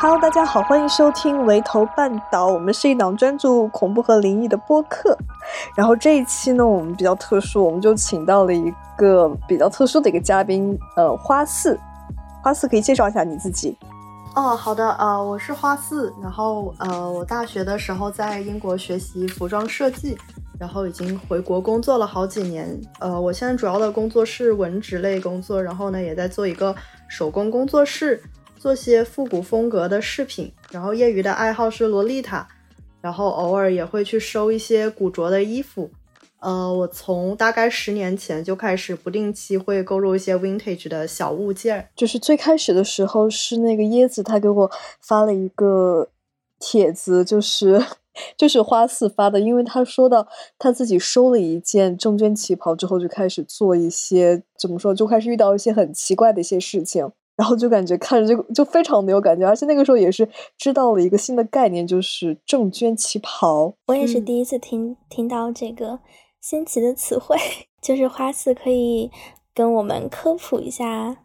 [0.00, 5.16] Hello，大家好，欢迎收听《围头半岛》，我们是一档专注恐怖和灵异的播客。
[5.74, 11.80] 然后这一期呢，我们比较特殊，我们就请到了一个比较特殊的一个嘉宾，呃，花四。
[12.42, 13.76] 花四可以介绍一下你自己。
[14.36, 20.18] 哦，好的，呃，我是花四，然后呃，我大学的时候在英国学习服装设计，
[20.58, 22.80] 然后已经回国工作了好几年。
[23.00, 26.74] 呃，我现在主要的工作是文职类工作，然后呢，也在做一个
[27.08, 28.22] 手工工作室。
[28.56, 32.48] 做些复古风格的饰品，然后业余的爱好是洛丽塔，
[33.02, 35.90] 然后偶尔也会去收一些古着的衣服。
[36.40, 41.86] 呃，我从大概十年前就开始不定期会购入一些 vintage 的小物件。
[41.94, 44.70] 就是最开始的时候是那个椰子，他给我
[45.02, 46.08] 发了一个
[46.58, 47.84] 帖子，就是
[48.36, 50.26] 就是花四发的，因为他说到
[50.58, 57.10] 他自己收了一件正绢旗袍之后，就开始做一些怎么说，就开始遇到一些很奇怪的一些事情。
[57.36, 63.74] 然后就感觉看着就就非常的有感觉，而且那个时候也是知道了一个新的概念，就是正绢旗袍。
[63.86, 65.98] 我也是第一次听听到这个
[66.40, 67.36] 新奇的词汇，
[67.82, 69.10] 就是花四可以
[69.52, 71.24] 跟我们科普一下，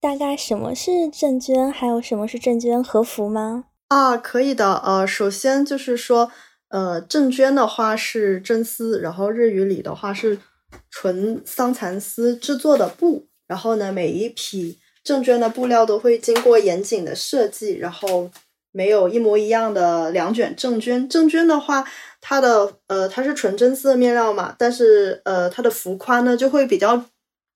[0.00, 3.64] 大概什么是正绢，还有什么是正绢和服吗？
[3.88, 4.74] 啊，可以的。
[4.84, 6.30] 呃，首先就是说，
[6.68, 10.38] 呃，正绢的话是真丝，然后日语里的话是
[10.90, 14.78] 纯桑蚕丝制作的布，然后呢，每一匹。
[15.04, 18.30] 正绢的布料都会经过严谨的设计，然后
[18.72, 21.08] 没有一模一样的两卷正绢。
[21.08, 21.82] 正绢的话，
[22.20, 27.06] 它的呃它是纯真丝的面料嘛，但是呃它的幅宽呢就会比较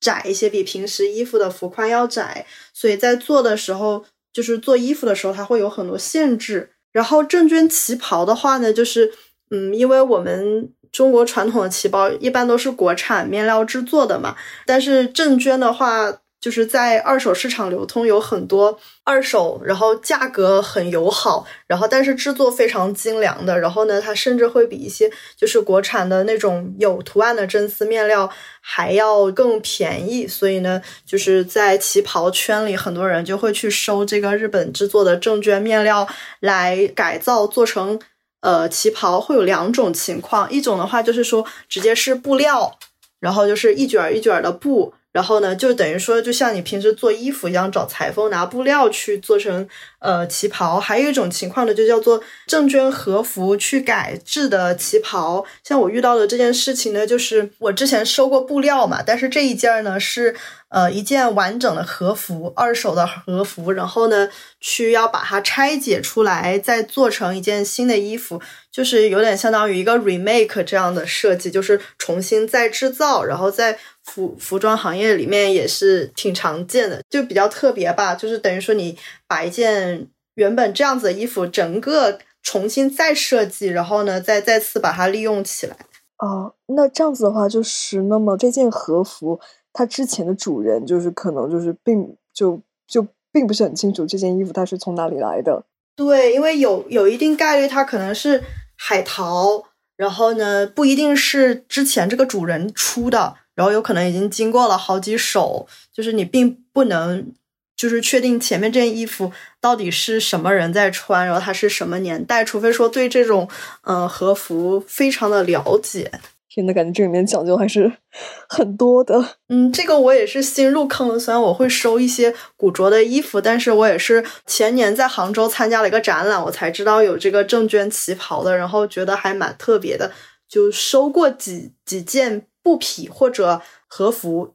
[0.01, 6.71] 窄一些，比平时衣服的幅宽要窄，所以在做的时候，就是做衣服的时候，它会有很多限制。
[6.91, 9.13] 然后正绢旗袍的话呢，就是
[9.51, 14.35] 嗯，因为我们中国传统的旗袍一般都是国产面料制作的嘛，
[14.67, 16.22] 但是正绢的话。
[16.43, 28.29] 就是在二手市场流通有很多二手，然后价格很友好，然后但是制作非常精良的，然后呢，它甚至会比一些就是国产的那种有图案的真丝面料
[28.61, 30.27] 还要更便宜。
[30.27, 36.09] 所以呢，就是在旗袍圈里，很多人就会去收这个日本制作的正绢面料
[36.41, 38.01] 来改造做成
[38.41, 39.21] 呃旗袍。
[39.21, 42.77] 会有两种情况，一种的话就是说直接是布料，
[43.21, 44.93] 然后就是一卷一卷的布。
[45.13, 49.69] 然后呢，就等于说，就像你平时做衣服一样，找裁缝拿布料去做成
[49.99, 50.81] 呃旗袍。
[50.81, 55.45] 还有一种情况呢，就叫做正绢和服去改制的旗袍。
[55.63, 60.35] 像我遇到的这件事情呢，就是我之前收过布料嘛，但是这一件呢是。
[60.73, 68.41] 呃，一件完整的和服，二手的和服，然后呢，去要把它拆解出来，再做成一件新的衣服，
[68.71, 78.97] 就是有点相当于一个 remake 这样的设计，就是重新再制造，然后再服服装行业里面也是挺常见的，就比较特别吧，就是等于说你
[79.27, 85.77] 把一件原本这样子的衣服，整个重新再设计，然后呢，再再次把它利用起来。
[86.19, 89.41] 哦，那这样子的话，就是那么这件和服。
[89.75, 95.65] 它之前的主人就是可能就是并就就并不是很清楚这件衣服它是从哪里来的。
[95.97, 98.43] 对，因为有有一定概率它可能是
[98.77, 99.65] 海淘，
[99.97, 107.33] 然后呢不一定是之前这个主人出的，然后有可能已经经过了好几手，就是你并不能
[107.77, 113.49] 就是确定前面这件衣服到底是什么人在穿，然后它是什么年代，除非说对这种
[113.83, 116.11] 嗯和服非常的了解。
[116.55, 117.91] 天呐，感觉这里面讲究还是
[118.47, 119.37] 很多的。
[119.49, 130.13] 嗯，这个我也是新入坑的，虽然我会收一些古着的衣服，但是我也是前年在杭州参加了一个展览，我才知道有这个正绢旗袍的，然后觉得还蛮特别的，
[130.47, 134.55] 就收过几几件布匹或者和服，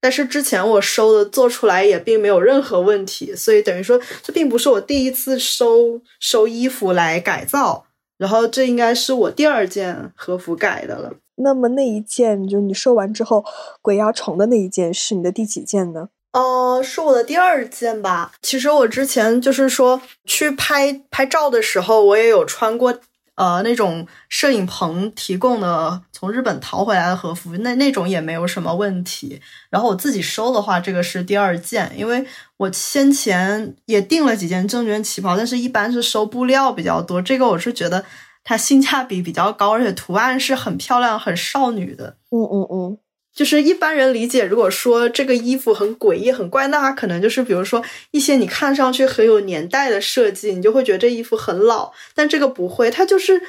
[0.00, 7.86] 但是之前我收的做出来也并没有任何问题，所以等于说这并不是我第一次收收衣服来改造，
[8.18, 11.14] 然后这应该是我第二件和服改的了。
[11.36, 13.44] 那么那一件，就是你收完之后
[13.82, 16.08] 鬼压床的那一件，是你的第几件呢？
[16.32, 18.32] 呃，是我的第二件吧。
[18.42, 22.98] 其实我之前就是说去拍拍照的时候，我也有穿过
[23.36, 29.40] 呃那种摄影棚提供的从日本淘回来的和服，那那种也没有什么问题。
[29.70, 37.22] 然后我自己收的话，这个是第二件，因为我先前也订了几件正绢旗袍，但是一般是收布料比较多。
[37.22, 38.04] 这个我是觉得。
[38.48, 42.16] 它性价比比较高，而且图案是很漂亮、很少女的。
[42.30, 42.98] 嗯嗯嗯，
[43.36, 51.92] 就是一般人理解，如果说这个衣服很诡异、很怪，那它可能就是比如说一些你看上去很有年代的设计，你就会觉得这衣服很老。
[52.14, 53.42] 但这个不会，它就是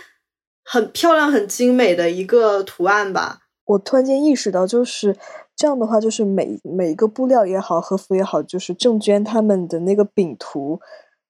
[0.66, 3.39] 很漂亮、很精美的一个图案吧。
[3.63, 5.16] 我突然间意识到，就是
[5.56, 10.81] 这样的话，就是每每一个布料也好，和服也好，就是郑娟他们的那个饼图，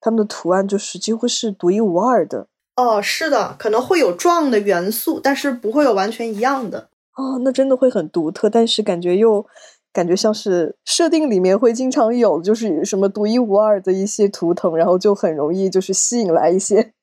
[0.01, 2.47] 他们的图案就是几乎是独一无二的。
[2.75, 6.89] 哦，是的，可能会有撞的元素，但是不会有完全一样的。
[7.17, 9.45] 哦，那真的会很独特，但是感觉又
[9.91, 16.93] 感觉像是设定里面会经常有，就是什么独一无二的一些图腾，然后就很容易就是吸引来一些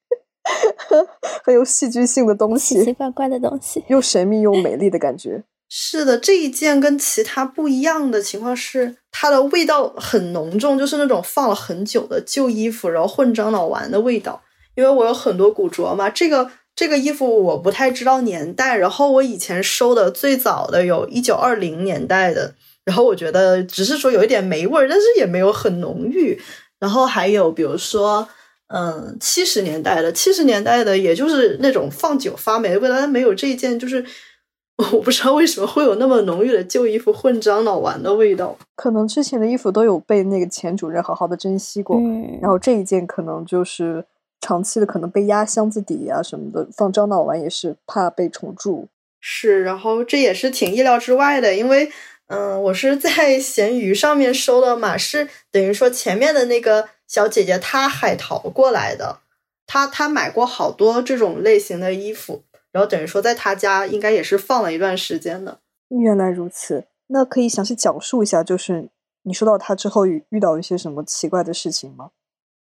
[1.44, 5.42] 很有戏剧性的东西，奇奇怪怪的东西，又神秘又美丽的感觉。
[5.68, 14.40] 是的，这一件跟其他不一样的情况是，它的味道很浓重，就是那种放了很久的旧衣服，然后混樟脑丸的味道。
[14.76, 22.54] 因为我有很多古着嘛，这个这个衣服我不太知道年代，然后我以前收的最早的有一九二零年代的，
[22.84, 26.40] 然后我觉得只是说有一点霉味儿，但是也没有很浓郁。
[26.80, 28.28] 然后还有比如说，
[28.66, 34.04] 嗯，七十年代的，七十年代的，也就是那种放久发霉的味道，但没有这一件，就是
[34.92, 38.56] 我不知道为什么会有那么浓郁的旧衣服混樟脑丸的味道。
[38.74, 44.04] 可能之前的衣服都有被那个前主任好好的珍惜过，嗯，然后这一件可能就是。
[44.44, 48.88] 长期的可能被压箱子底啊什么的，放樟脑丸也是怕被虫蛀。
[49.18, 51.90] 是，然后这也是挺意料之外的，因为
[52.26, 59.20] 嗯，我是在闲鱼上面收的嘛，是等于说前面的那个小姐姐她海淘过来的，
[59.66, 65.60] 她她买过好多这种类型的衣服，然后等于说在她家应该也是放了一段时间的。
[65.88, 68.90] 原来如此，那可以详细讲述一下，就是
[69.22, 72.10] 你收到它之后遇遇到一些什么奇怪的事情吗？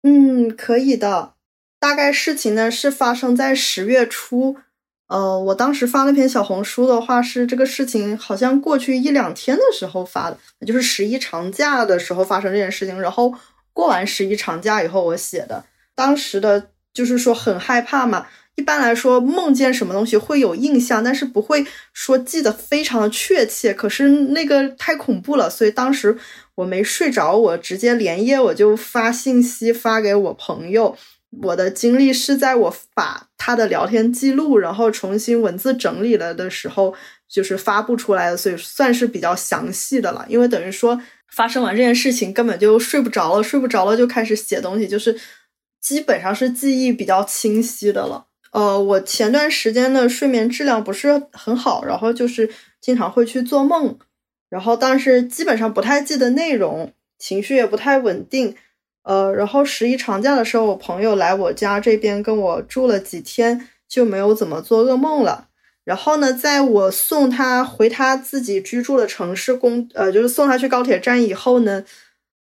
[0.04, 1.36] 嗯，可以的。
[1.82, 4.56] 大概事情呢是发生在十月初，
[5.08, 13.34] 呃，我当时发那篇小红书的话是这个事情好像过去一两天的时候发的，就是十一长假的时候发生这件事情，然后
[13.74, 18.28] 过完十一长假以后我写的，当时的就是说很害怕嘛。
[18.56, 23.74] 一般来说梦见什么东西会有印象，但是不会说记得非常的确切。
[23.74, 26.16] 可是那个太恐怖了，所以当时
[26.56, 30.96] 我没睡着，我直接连夜我就发信息发给我朋友。
[31.42, 36.94] 我的经历是在我把他的聊天记录，然后重新文字整理了的时候，
[37.30, 40.26] 就是发布出来的，所以算是比较详细的了。
[40.28, 45.18] 因为等于说发生完这件事情，根本就睡不着了，睡不着了就开始写东西，就是
[45.80, 48.28] 基本上是记忆比较清晰的了。
[48.52, 52.50] 呃，我前段时间的睡眠质量不是很好，然后就是
[52.82, 53.98] 经常会去做梦，
[54.50, 58.58] 然后但是基本上不太记得内容，情绪也不太稳定。
[59.04, 65.48] 呃，然后十一长假的时候，我朋友来我家这边跟我住了几天，就没有怎么做噩梦了。
[65.84, 71.84] 然后呢，在我送他回他自己居住的城市工，呃，就是送他去高铁站以后呢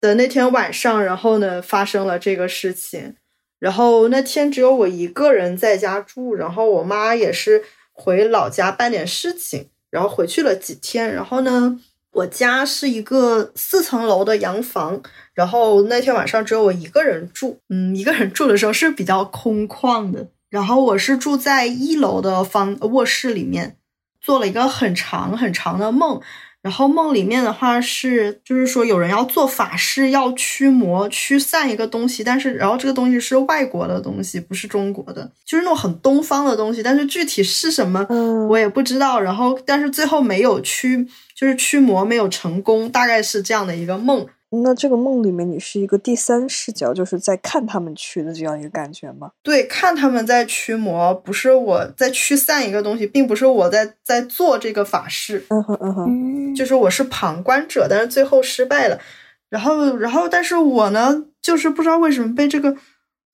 [0.01, 3.15] 的那天晚上，然后呢发生了这个事情。
[3.61, 7.63] 然后那天只有我一个人在家住，然后我妈也是
[7.93, 11.13] 回老家办点事情，然后回去了几天。
[11.13, 11.79] 然后呢，
[12.19, 15.01] 我家是一个四层楼的洋房。
[15.35, 20.29] 然后那天晚上只有我一个人住，嗯，一个人住的时候是比较空旷的。
[20.51, 23.77] 然后我是住在一楼的房卧室里面，
[24.21, 26.21] 做了一个很长很长的梦。
[26.69, 38.07] 然后梦里面的话是，就是说有人要做法事，要驱魔驱散一个东西，但是然后这个东西是外国的东西，不是中国的，就是那种很东方的东西，但是具体是什么
[38.51, 39.19] 我也不知道。
[39.19, 44.27] 然后但是最后没有驱，就是驱魔没有成功，大概是这样的一个梦。
[44.51, 49.31] 那这个梦里面，你是一个第三视角，就是在看他们驱的这样一个感觉吗？
[49.43, 55.45] 对，看他们在驱魔，不是我在驱散一个东西，并不是我在在做这个法事。
[55.49, 58.99] 嗯哼嗯哼，就是我是旁观者，但是最后失败了。
[59.51, 62.75] 然后，然后，但是我呢，就是不知道为什么被这个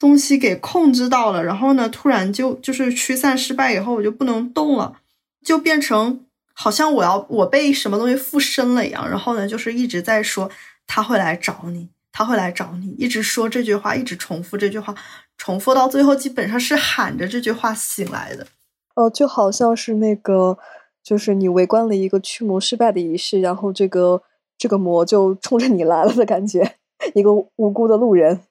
[0.00, 1.44] 东西给控制到了。
[1.44, 4.96] 然后呢，突然就就是驱散失败以后，我就不能动了，
[5.44, 9.08] 就变成好像我要我被什么东西附身了一样。
[9.08, 10.50] 然后呢，就是一直在说。
[10.86, 14.94] 他会来找你，他会来找你，一直说这句话，一直重复这句话，
[15.36, 18.46] 重复到最后，基本上是喊着这句话醒来的。
[18.94, 20.56] 哦，就好像是那个，
[21.02, 24.22] 就是你围观了一个驱魔失败的仪式，然后这个
[24.56, 26.76] 这个魔就冲着你来了的感觉，
[27.14, 28.42] 一个无辜的路人。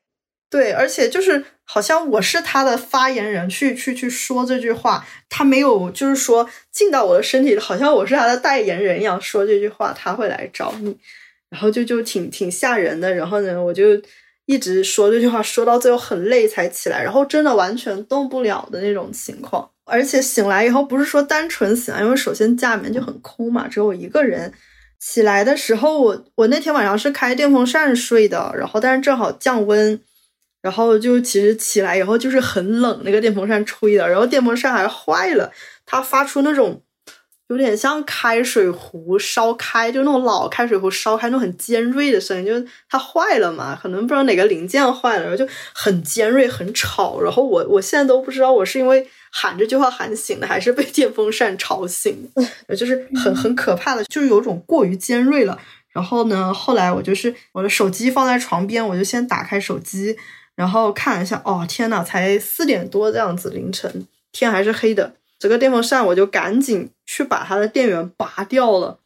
[0.50, 10.98] 对，而且就是好像我是他的发言人，去去去说这句话，他没有就是说进到我的身体，好像我是他的代言人一样说这句话，他会来找你。
[11.54, 14.02] 然后就就挺挺吓人的，然后呢，我就
[14.48, 19.70] 一直说这句话，说到最后很累才起来，然后真的完全动不了的那种情况。
[19.86, 24.52] 而且醒来以后不是说单纯醒来，因为首先家里面就很空嘛，只有我一个人。
[25.00, 30.00] 起来的时候，我我那天晚上是开电风扇睡的，然后但是正好降温，
[30.62, 35.52] 然后就其实起来以后就是很冷，那个电风扇吹的，然后电风扇还坏了，
[35.86, 36.82] 它发出那种
[37.48, 47.20] 有点像开水壶烧开，就那种老开水壶烧开那种很尖锐的声音，就是它坏了嘛，可能不知道哪个零件坏了，然后就很尖锐、很吵。
[47.22, 52.30] 然后我我现在都不知道我是因为喊这句话喊醒的，还是被电风扇吵醒
[52.68, 55.60] 的，就是很很可怕的，就是有种过于尖锐了。
[55.92, 60.18] 然后呢，后来我就是我的手机放在床边，我就先打开手机，
[60.56, 65.14] 然后看一下，哦天呐，才四点多这样子，凌晨天还是黑的。
[65.44, 68.98] 这个电风扇我就赶紧去把它的电源拔掉了，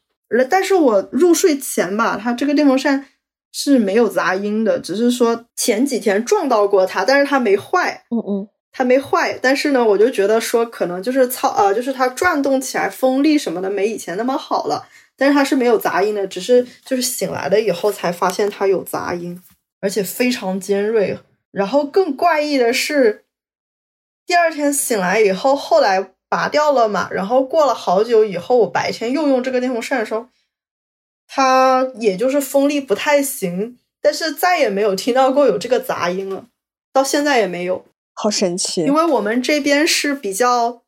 [0.47, 3.07] 但是我入睡前吧，它这个电风扇
[3.51, 19.41] 是没有杂音的，只是说前几天撞到过它，但是它没坏，嗯嗯，它没坏，但是呢，我就觉得说可能就是操呃，就是它转动起来风力什么的没以前那么好了，但是它是没有杂音的，只是就是醒来了以后才发现它有杂音，
[19.81, 21.17] 而且非常尖锐，
[21.49, 23.25] 然后更怪异的是，
[24.27, 26.11] 第二天醒来以后，后来。
[26.29, 30.27] 拔掉了嘛，然后过了好久以后，我白天又用这个电风扇的时候，
[31.27, 36.45] 它也就是风力不太行，但是再也没有听到过有这个杂音了，
[36.91, 38.81] 到现在也没有，好神奇。
[38.81, 40.81] 因为我们这边是比较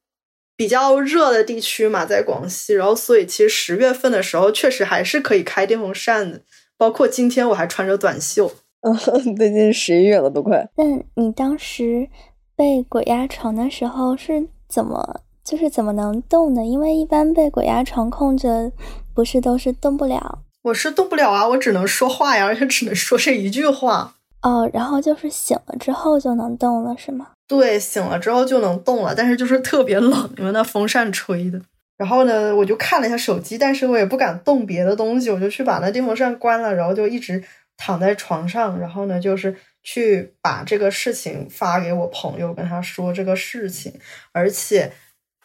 [0.55, 6.41] 比较热的地区嘛，在广西，然后所以其实十月份的时候确实还是可以开电风扇的，
[6.77, 8.51] 包括今天我还穿着短袖。
[8.81, 8.95] 嗯，
[9.35, 10.69] 最近十一月了都快。
[10.75, 10.83] 那
[11.15, 12.09] 你当时
[12.55, 15.21] 被鬼压床的时候是怎么？
[15.49, 16.63] 就是怎么能动呢？
[16.63, 18.71] 因为一般被鬼压床控着，
[19.15, 20.43] 不是都是动不了。
[20.61, 24.13] 我是动不了啊，我只能说话呀，而且只能说这一句话。
[24.43, 27.29] 哦，然后就是醒了之后就能动了，是吗？
[27.47, 31.59] 对，醒了之后就能动了，但是就是特别冷，因为那风扇吹的。
[31.97, 37.43] 然后呢，我就看了一下手机，但是我也不敢动别的东西，我就去把那电风扇关了，然后就一直
[37.75, 38.79] 躺在床上。
[38.79, 43.91] 然后呢，就是去把这个事情发给我朋友，跟他说这个事情，
[44.31, 44.91] 而且。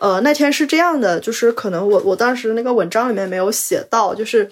[0.05, 4.51] 呃，那天是这样的，就是可能我我当时那个文章里面没有写到，就是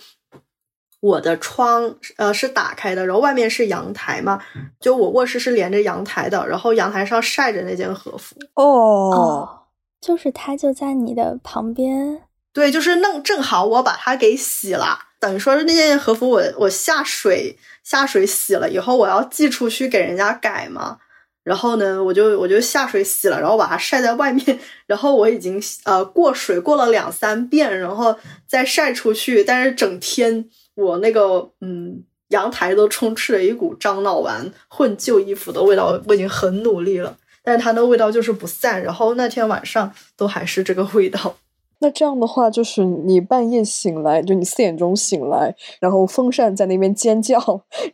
[1.00, 4.42] 我的窗呃是打开的，然后外面是阳台嘛，
[4.80, 8.34] 就我卧室是连着阳台的，然后阳台上晒着那件和服。
[8.54, 9.64] 哦，
[10.00, 12.22] 就是它就在你的旁边。
[12.54, 20.96] 对，就是弄正好我把它给洗了，等于说是那件和服我我下水下水洗了以后，我要寄出去给人家改嘛。
[21.44, 24.58] 然后呢，我就我就下水洗了，然后把它晒在外面。
[24.86, 29.42] 然后我已经呃过水过了两三遍，然后再晒出去。
[29.42, 36.00] 但是整天我那个嗯阳台都充斥着一股樟脑丸混旧衣服的味道。
[36.06, 38.82] 我已经很努力了，但是它的味道就是不散。
[38.82, 41.36] 然后那天晚上都还是这个味道。
[41.82, 47.36] 那这样的话，就是你半夜醒来，就你四点钟醒来，然后风扇在那边尖叫，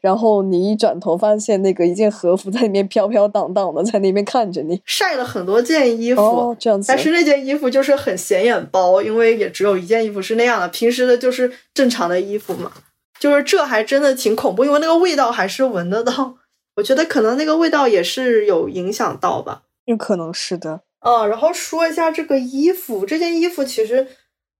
[0.02, 6.88] 然后你一转头发现那个一件和服在那边飘飘荡荡的，在那边看着你，晒了很多件衣服，哦，这样子。
[6.88, 12.70] 但是那件衣服就是很显眼包，因为也只有一件衣服是那样的，平时的就是正常的衣服嘛。
[13.18, 16.36] 就是这还真的挺恐怖，因为那个味道还是闻得到。
[16.76, 20.82] 我觉得可能那个味道也是有影响到吧，有可能是的。
[21.00, 24.06] 嗯，然后说一下这个衣服，这件衣服其实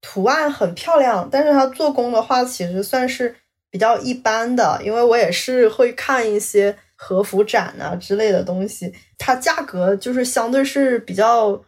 [0.00, 3.34] 图案很漂亮，但是它做工的话，其实算是
[3.70, 4.80] 比较一般的。
[4.84, 11.60] 因为我也是会看一些和服展啊之类的东西，它价格就是相对是比较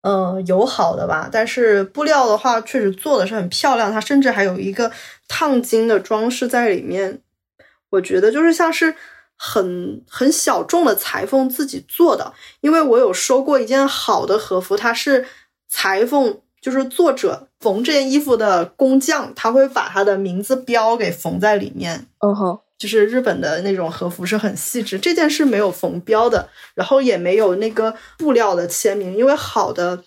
[0.00, 1.28] 嗯友好的吧。
[1.30, 4.90] 但是布料的话，确实做的是很漂亮，它甚至还有一个
[5.28, 7.20] 烫金的装饰在里面。
[7.90, 8.94] 我觉得就是像是。
[9.36, 15.26] 很很小众的裁缝自己做的，因为我有收过一件好的和服，它是
[15.68, 22.06] 裁缝，就是作者缝这件衣服的工匠，他会把他的名字标给缝在里面。
[22.20, 30.04] 嗯哼，就是日本的那种和服是很细致，这件是没有缝标的，然后也没有那个布料的签名，因为好的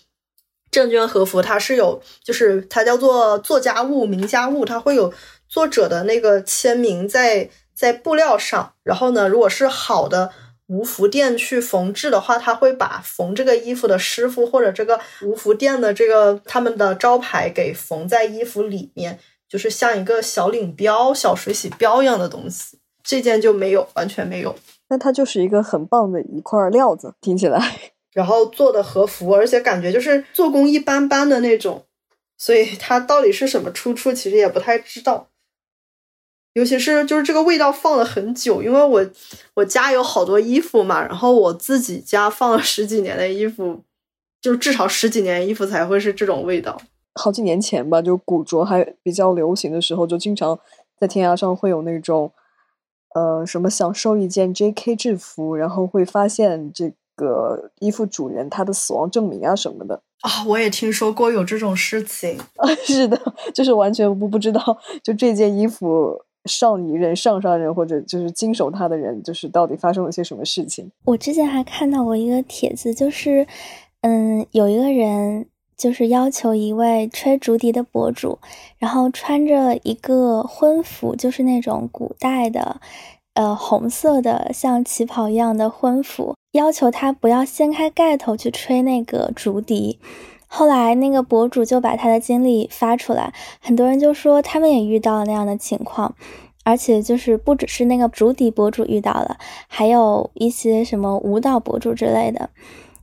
[0.71, 5.13] 证券和服它是有，就是它叫做作家物、名家物，它会有
[5.49, 7.49] 作者的那个签名在。
[7.77, 10.31] 在布料上，然后呢，如果是好的
[10.65, 22.79] 无服店去缝制的话，他会把缝这个衣服的师傅或者这个无服店的这个他们的招牌给缝在衣服里面，就是像一个小领标、小水洗标一样的东西。
[23.03, 24.53] 这件就没有，完全没有。
[24.89, 27.77] 那它就是一个很棒的一块料子，听起来。
[28.11, 31.85] 然后做的和服，而且感觉就是做工一般般的那种，
[32.37, 35.29] 所以它到底是什么出处，其实也不太知道。
[36.57, 39.07] 尤其是就是这个味道放了很久，因为我
[39.53, 43.83] 我家有好多衣服嘛，然后我自己家放了十几年的衣服，
[44.41, 46.81] 就至少十几年衣服才会是这种味道。
[47.13, 50.57] 好几年前吧，就古着还比较流行的时候，就经常
[50.99, 52.31] 在天涯上会有那种，
[53.13, 54.95] 呃，什么想收一件 J.K.
[54.95, 60.43] 制服，然后会发现这个衣服主人他的死亡证明啊什么的啊。
[60.47, 63.21] 我也听说过有这种事情啊， 是的，
[63.53, 64.59] 就是完全不不知道，
[65.03, 70.89] 就这件衣服上一任、上上任或者就是经手他的人，就是到底发生了些什么事情。
[71.05, 73.45] 我之前还看到过一个帖子，就是
[74.01, 75.47] 嗯，有一个人。
[75.77, 78.39] 就是要求一位吹竹笛的博主，
[78.79, 82.81] 然后穿着一个婚服，就是那种古代的，
[83.35, 89.99] 呃，红色的像旗袍一样的婚服，要求他不要掀开盖头去吹那个竹笛。
[90.57, 96.15] 后来那个博主就把他的经历发出来，很多人就说他们也遇到了那样的情况，
[96.63, 99.37] 而且就是不只是那个竹笛博主遇到了，
[99.67, 102.49] 还有一些什么舞蹈博主之类的。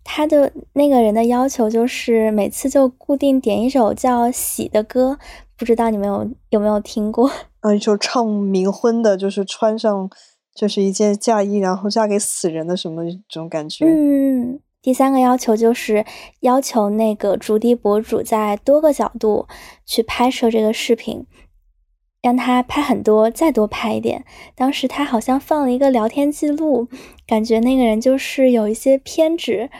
[0.02, 5.16] 他的那个人的要求就是每次就固定点一首叫《喜》的歌，
[5.56, 7.30] 不知道你们有有没有听过？
[7.61, 10.11] 嗯， 就唱冥婚的，就是穿上
[10.56, 13.87] 就是一件嫁衣，然后嫁给死人的什么这种感觉。
[13.87, 16.04] 嗯，第三个要求就是
[16.40, 19.48] 要求那个竹笛博主在多个角度
[19.86, 21.24] 去拍摄这个视频，
[22.20, 24.26] 让他拍很多，再多拍一点。
[24.54, 26.88] 当时他好像放了一个聊天记录，
[27.26, 29.70] 感觉那个人就是有一些偏执。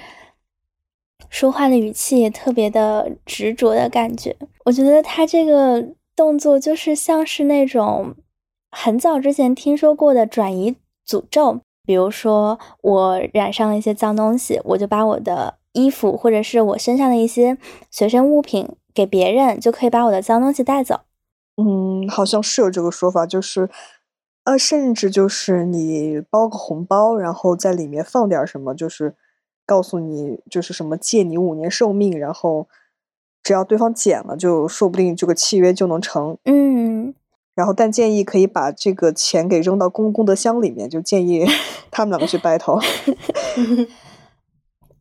[1.29, 4.35] 说话的语气也特别的执着的感觉，
[4.65, 8.15] 我觉得他这个动作就是像是那种
[8.71, 17.59] 很早之前听说过的转移诅咒，比如说我染上了一些脏东西，我就把我的衣服或者是我身上的一些
[17.91, 21.01] 随身物品给别人，就可以把我的脏东西带走。
[21.57, 23.69] 嗯，好像是有这个说法，就是
[24.45, 29.15] 呃，甚至就是你包个红包，然后在里面放点什么，就是。
[29.67, 32.69] 告诉你就是什么借你五年寿命，然后
[33.43, 36.37] 只要对方捡了，就说不定这个契约就能成。
[36.45, 37.15] 嗯，
[37.55, 41.47] 然后但建议可以把这个钱给扔到公功德箱里面，就建议
[41.91, 42.83] 他们两个去 battle。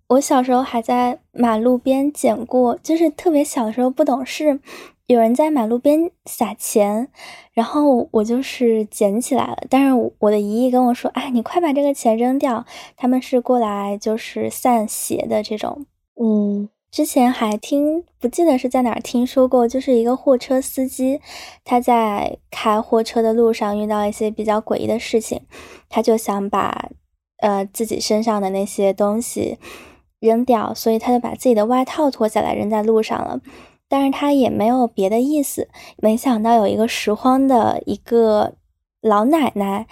[0.10, 4.60] 我小时候还在马路边捡过，就是特别小的时候不懂事。
[5.08, 7.10] 有人在马路边撒钱，
[7.52, 9.58] 然后我就是捡起来了。
[9.70, 15.86] 但是我的姨姨跟我说：“哎，你快把这个钱扔掉。”他们是过来就是散邪的这种。
[16.22, 21.20] 嗯，之前还听不记得是在哪儿听说过，就是一个货车司机，
[21.64, 25.42] 他在开货车的路上遇到一些比较诡异的事情，
[25.90, 26.92] 他就想把
[27.40, 29.58] 呃自己身上的那些东西
[30.20, 33.42] 扔掉，所以他就把自己的外套脱下来扔在路上了。
[33.90, 38.54] 但是他也没有别的意思，没想到有一个拾荒的一个
[39.02, 39.88] 老奶奶，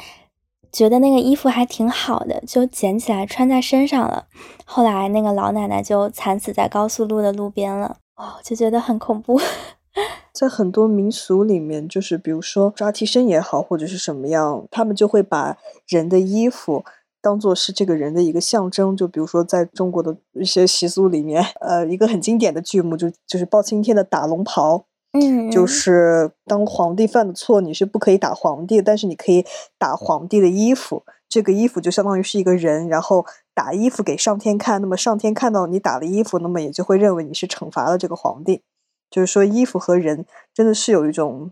[0.71, 4.25] 觉得那个衣服还挺好的，就捡起来穿在身上了。
[4.65, 9.39] 后来那个老奶奶就惨死在高速路的路边了，哦，就觉得很恐怖。
[10.31, 15.57] 在很多民俗里面，就是比如说抓替身也好，或者是什么样，他们就会把
[15.87, 16.85] 人的衣服。
[17.23, 29.45] 当做是这个人的一个象征，就比如说在中国的一些习俗里面，呃，一个很经典的剧目就就是包青天的打龙袍，嗯，就是当皇帝犯的错，你是不可以打皇帝，但是你可以
[29.77, 38.63] 打皇帝的衣服，这个衣服就相当于是一个人，然后打衣服给上天看，那么上天看到你打了衣服，那么也就会认为你是惩罚了这个皇帝，
[39.09, 41.51] 就是说衣服和人真的是有一种。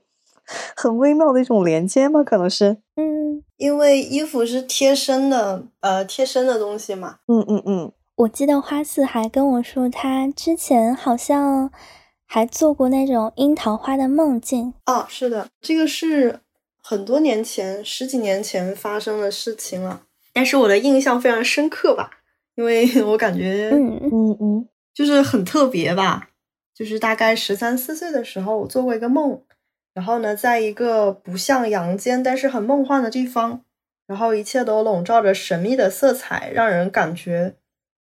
[0.76, 2.24] 很微妙的一种连接吗？
[2.24, 7.18] 可能是，嗯，因为衣服是贴身的，呃，贴身的东西嘛。
[7.28, 7.92] 嗯嗯嗯。
[8.16, 11.70] 我记得花四还跟我说，他之前好像
[12.32, 14.72] 还做过那种樱桃花的梦境。
[14.86, 16.42] 哦，是的，这个是
[16.84, 20.04] 很多年前，十几年前发生的事情了。
[20.32, 22.12] 但是我的印象非常深刻吧，
[22.54, 26.30] 因为我感觉，嗯嗯嗯，就是很特别吧。
[26.76, 29.42] 就是大概十三四岁的时候，我做过一个梦。
[29.96, 33.64] 然后呢，在一个不像阳间，但是很梦幻的地方，
[34.06, 37.56] 然后一切都笼罩着神秘的色彩，让人感觉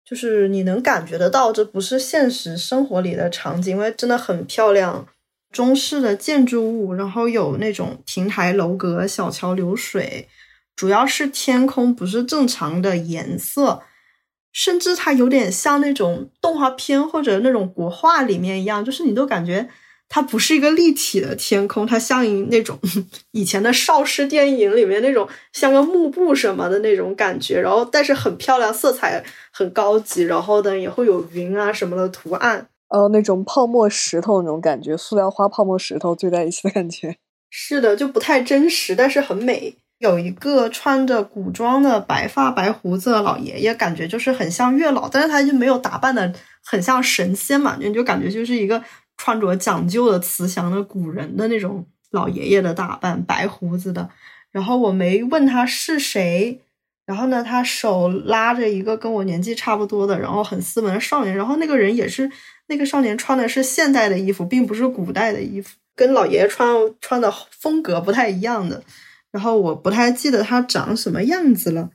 [0.05, 5.07] 就是你能感觉得到，这不是现实生活里的场景，因为真的很漂亮，
[5.51, 10.29] 中式的建筑物，然后有那种亭台楼阁、小桥流水，
[10.75, 13.83] 主要是天空不是正常的颜色，
[14.53, 19.69] 甚至它有点像那种动画片或者那种国画里面一样，就是你都感觉。
[20.15, 22.79] 它不是一个立体的天空，它像一那种
[23.33, 37.17] 以前的邵氏电影里面那种像个幕布什么的那种感觉，然后但是很漂亮，色彩很高级，然后呢也会有云啊什么的图案，呃，那种泡沫石头那种感觉，塑料花泡沫石头聚在一起的感觉。
[37.49, 39.75] 是的，就不太真实，但是很美。
[39.99, 46.31] 有一个穿着古装的白发白胡子的老爷爷，感觉就是很像月老，但是他就没有打扮的
[46.65, 48.83] 很像神仙嘛，你就感觉就是一个。
[49.23, 54.11] 穿着讲究的慈祥的古人的那种老爷爷的打扮，白胡子的。
[54.51, 56.59] 然后我没问他是谁，
[57.07, 62.29] 然后呢，他手拉着一个跟我年纪差不多的，然后很斯文的少年，然后那个人也是
[62.67, 68.83] 那个少年穿的是现代的衣服，并不是古代的衣服，跟老爷爷穿穿的风格不太一样的。
[69.31, 71.91] 然后我不太记得他长什么样子了。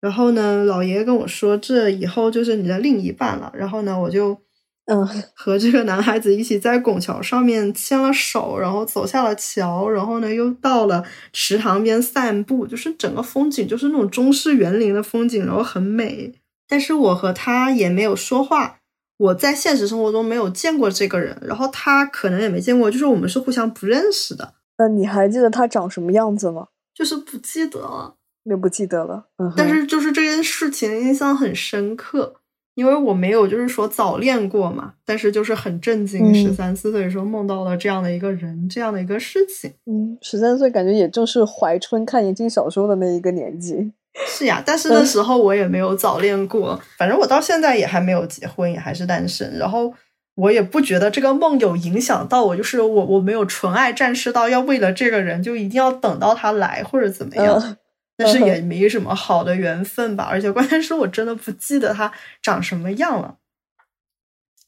[0.00, 3.52] 然后呢，老爷爷跟我说，这以后就是你的另一半了。
[3.52, 4.40] 然后呢，我就。
[4.86, 16.34] 嗯，和这个男孩子一起在拱桥上面牵了手，然后走下了桥，然后呢，又到了池塘边散步，就是整个风景就是那种中式园林的风景，然后很美。
[16.68, 18.78] 但是我和他也没有说话，
[19.18, 24.54] 我在现实生活中没有见过这个人，然后他可能也没见过，就是我们是互相不认识的。
[24.78, 26.66] 那你还记得他长什么样子吗？
[26.92, 29.26] 就是不记得了，那不记得了。
[29.38, 32.41] 嗯，但是就是这件事情印象很深刻。
[32.74, 39.72] 因为我没有就是说早恋过嘛，但是就是很震惊，十三四岁的时候梦到了这样的一个人，这样的一个事情。
[39.86, 43.92] 嗯，十三岁感觉也正是怀春看言情小说的那一个年纪。
[44.26, 49.58] 是呀，但是那时候我也没有早恋过，反正我到现在也还没有结婚，也还是单身。
[49.58, 49.92] 然后
[50.34, 57.76] 我也不觉得这个梦有影响到我，就是我我没有纯爱战士到要为了这个人就一定要等到他来或者怎么样。
[58.16, 63.38] 但是也没什么好的缘分吧，而且关键是我真的不记得他长什么样了。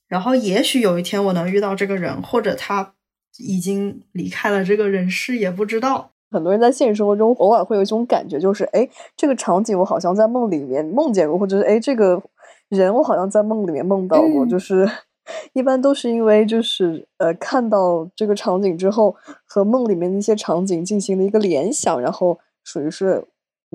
[0.09, 2.95] 然后也许有一天我能遇到这个人，或者他
[3.39, 6.11] 已经离开了这个人世，也不知道。
[6.31, 12.23] 很多人在现实生活中偶尔会有一种感觉，就是哎，这个场景我好像在梦里面梦见过，或者是哎，这个
[12.69, 14.47] 人我好像在梦里面梦到过。
[14.47, 14.89] 就是
[15.55, 19.15] 一般都是因为就是呃看到这个场景之后，
[19.47, 23.25] 和梦里面的一些场景进行了一个联想，然后属于是。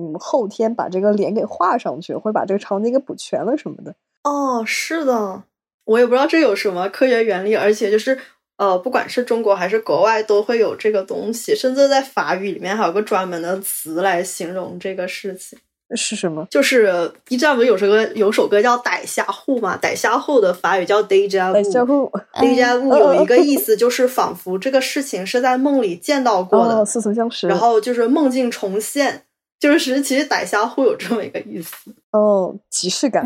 [0.00, 3.94] 嗯，后天把这个脸给画上去，或者把这个场景给补全了什么的。
[4.24, 5.42] 哦，是的，
[5.84, 8.18] 我也不知道这有什么科学原理，而且就是
[8.56, 15.58] 呃，不管是中国还是国外，都会有这个东西，甚至在法语里面还有个专门的词来形容这个事情。
[15.96, 16.46] 是什么？
[16.48, 19.76] 就是 B 站不是有首歌，有首歌叫《逮虾户》嘛？
[19.76, 29.24] 逮虾户的法语叫 Deja Vu，Deja Vu 有一个意思，就是仿佛这个事情是在梦里见到过的，似曾相识，然后就是梦境重现。
[29.60, 31.76] 就是其实逮虾会有这么一个意思
[32.12, 33.24] 哦，即视感，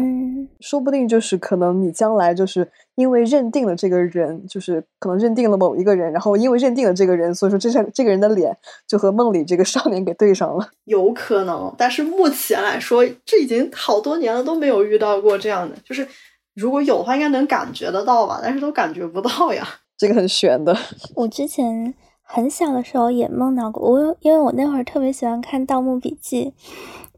[0.61, 8.55] 说不定就是可能你将来就是因为认定了这个人，就是可能认定了某一个人，然后因为认定了这个人，所以说这是这个人的脸
[8.87, 11.73] 就和梦里这个少年给对上了，有可能。
[11.79, 16.07] 但是目前来说，这已经好多年了都没有遇到过这样的，就是
[16.55, 19.67] 如果有的话，应该能感觉得到吧，但是都感觉不到呀，
[19.97, 20.77] 这个很悬的。
[21.15, 21.95] 我之前。
[22.27, 26.53] 很小的时候也梦到过我，因为我那会儿特别喜欢看《盗墓笔记》，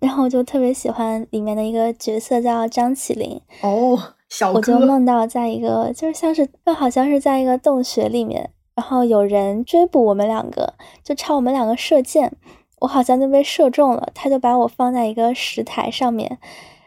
[0.00, 3.96] 然后我就特别喜欢里面的一个角色叫张起灵哦，
[4.28, 12.32] 小我就梦到在一个就是像是又好像是在一个洞穴里面，然后有人追捕我们两个，就朝我们两个射箭，
[12.80, 16.38] 我好像就被射中了，他就把我放在一个石台上面，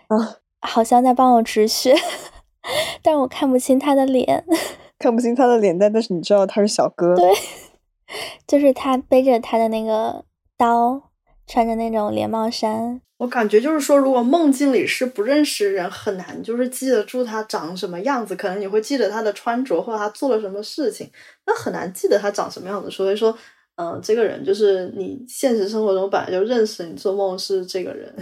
[0.07, 1.95] 啊，好像在帮我止血，
[3.01, 4.45] 但是我看不清他的脸，
[4.99, 7.31] 看不清他的脸蛋，但是你知道他是小哥，对。
[8.47, 10.25] 就是他背着他的那个
[10.57, 11.11] 刀，
[11.47, 13.01] 穿着那种连帽衫。
[13.17, 18.35] 我感觉就是说，如果梦境里是不认识人，很难就是记得住他长什么样子。
[18.35, 21.09] 可能你会记得他的穿着或者他做了什么事情，
[21.45, 22.89] 那很难记得他长什么样子。
[22.89, 23.37] 所以说，
[23.75, 28.13] 嗯，这个人就是你现实生活中本来就认识，你做梦是这个人。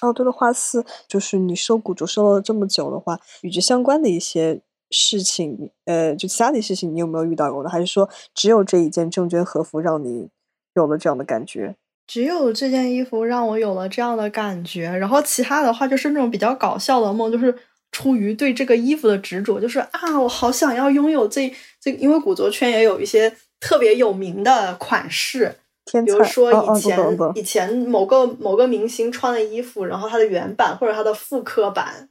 [0.00, 4.62] 哦，对了，花四，就是你收古着收了这么久的话，与之相关的一些。
[4.90, 7.68] 事情，呃，就其他的事情，你有没有遇到过呢？
[7.68, 10.28] 还是说只有这一件正绢和服让你
[10.74, 11.76] 有了这样的感觉？
[12.06, 17.54] 只有这件衣服让我有了这样的感觉，然后其他的话就是那种比较搞笑的梦，就是
[17.92, 25.56] 出于对这个衣服的执着，就是啊，我好想要拥有这这，因为古着圈也有一些特别有名的款式，
[26.04, 32.08] 比如说以前以前某个某个明星穿的衣服，然后它的原版或者它的复刻版。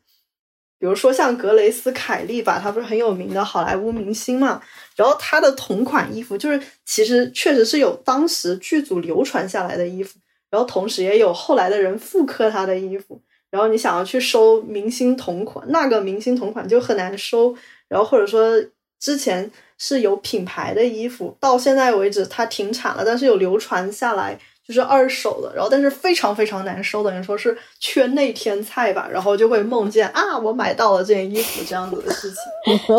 [0.79, 4.61] 比如说像格雷斯·凯利吧，他不是很有名的好莱坞明星嘛？
[4.95, 13.21] 然后他的同款衣服，就是其实确实是有当时剧组流传下来的衣服，然后同时也有后来的人复刻他的衣服。
[13.49, 17.55] 然后你想要去收明星同款，那个明星同款就很难收。
[17.87, 18.61] 然后或者说
[18.99, 24.37] 之前是有品牌的衣服，到现在为止它停产了，但是有流传下来。
[24.67, 32.95] 就是二手的，然后但是非常非常难收等于说是圈内天菜吧，然后就会梦见啊，我买到了这件衣服这样子的事情，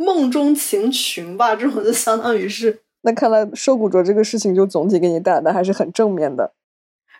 [0.00, 2.80] 梦中情裙吧，这种就相当于是。
[3.02, 6.54] 那看来收古着这个事情就总体给你带来的还是很正面的。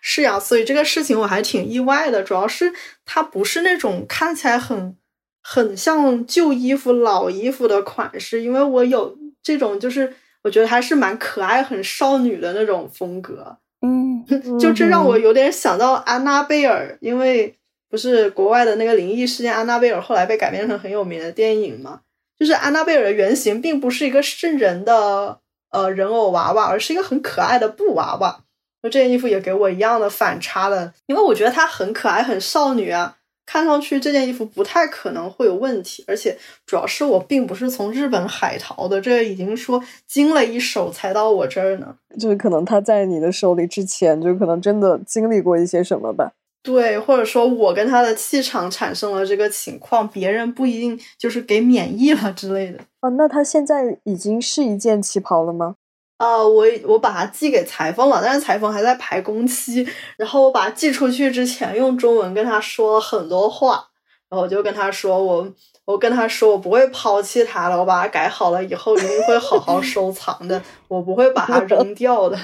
[0.01, 2.73] 是呀，所以这个事情我还挺意外的，主要是
[3.05, 4.97] 它不是那种看起来很
[5.43, 13.59] 很像旧衣服、老衣服的款式，因为我有这种就是我觉得还是蛮可爱、很少女的那种风格。
[13.83, 14.25] 嗯，
[14.59, 17.55] 就这让我有点想到安娜贝尔，因为
[17.91, 22.01] 不是国外的那个灵异事件，安娜贝尔后来被改编成很有名的电影嘛。
[22.39, 25.39] 就是安娜贝尔的原型并不是一个圣人的
[25.71, 28.45] 呃人偶娃娃，而是一个很可爱的布娃娃。
[28.83, 33.17] 那这件衣服也给我一样的反差的，因为我觉得她很可爱，很少女啊。
[33.45, 41.97] 看上去这件衣服不太可能会有问题，而且主要是我并不是从日本海淘的，这已经说经了一手才到我这儿呢。
[42.19, 46.33] 就是可能他在你的手里之前，就可能真的经历过一些什么吧。
[46.63, 52.79] 对，或者说我跟他的气场产生了这个情况，别人不一定就是给免疫了之类的。
[53.01, 55.75] 哦，那他现在已经是一件旗袍了吗？
[56.23, 59.85] 啊，我我把它寄给裁缝了，但是裁缝还在排工期。
[60.17, 63.89] 然后我把它寄出去之前，用中文跟他说了很多话。
[64.29, 65.53] 然后我就跟他说，我
[65.85, 72.39] 我跟他说，我不会抛弃它了，我把它改好了以后，一定会好好收藏的， 我不会把它扔掉的。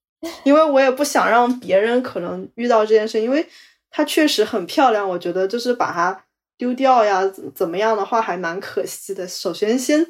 [0.44, 3.46] 因为我也不想让别人可能遇到这件事，因为
[3.90, 5.06] 它确实很漂亮。
[5.06, 6.24] 我觉得就是把它
[6.56, 7.22] 丢掉呀，
[7.54, 9.28] 怎么样的话还蛮可惜的。
[9.28, 10.06] 首先先。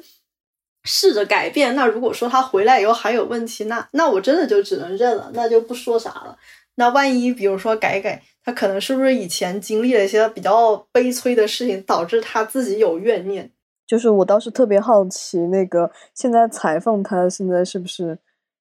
[0.83, 6.37] 试着改变，那如果说他回来以后还有问题，那那我真的就只能认了，那就不说啥了。
[6.75, 13.51] 那万一比如说改改，他可能是不是以前经历了一些比较悲催的事情，导致他自己有怨念？
[13.85, 18.17] 就是我倒是特别好奇，那个现在裁缝他现在是不是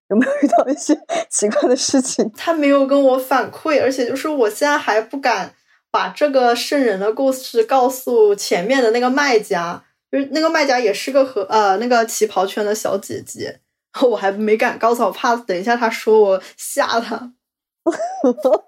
[0.08, 0.98] 有没有遇到一些
[1.30, 2.28] 奇怪的事情？
[2.36, 5.54] 他没有跟我反馈，而且就是我现在还不敢
[5.92, 9.84] 把这个圣人的故事告诉前面的那个卖家。
[10.10, 13.60] 就是那个卖家也是个和呃那个旗袍圈的小姐姐，
[14.02, 17.32] 我还没敢告诉我，怕等一下他说我吓他。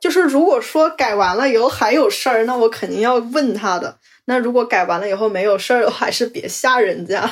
[0.01, 3.99] 就是如果说改完了以后还有事儿，那我肯定要问他的。
[4.25, 7.31] 那如果改完了以后没有事儿，还是别吓人家。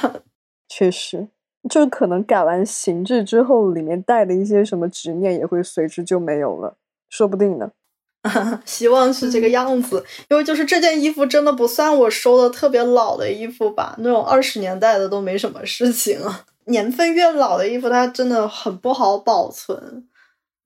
[0.68, 1.28] 确实，
[1.70, 6.76] 就是可能改完形制之后，里面带的一些什么执念也会随之就没有了，
[7.08, 7.72] 说不定呢。
[8.64, 16.44] 希望是这个样子，因为就是这件衣服真的不算我收的特别老的衣服吧，那种二十年代的都没什么事情啊。
[16.64, 20.06] 年份越老的衣服，它真的很不好保存。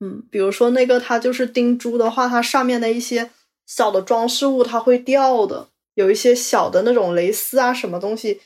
[0.01, 3.29] 嗯，比如说那个它就是钉珠的话，它上面的一些
[3.65, 8.41] 小的装饰物它会掉的，有一些小的那种蕾丝啊什么东西。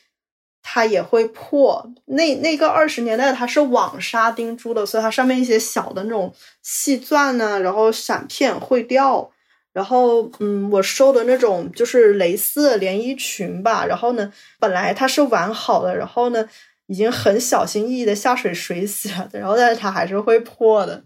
[0.62, 9.30] 它也会破，那那个二十年代它是网纱钉珠的，所以它上面一些小的那种细钻呢，然后闪片会掉。
[9.74, 16.48] 然后，嗯，我收的那种就是蕾丝连衣裙吧，然后呢，本来它是完好的，然后呢，
[16.86, 21.04] 已经很小心翼翼的下水水洗了，然后但是它还是会破的，